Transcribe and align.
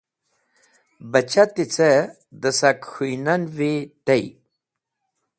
Bachati 1.11 1.63
ce 1.75 1.89
dẽ 2.41 2.55
sak 2.59 2.77
k̃hũynan’vi 2.91 3.73
tey. 4.05 4.23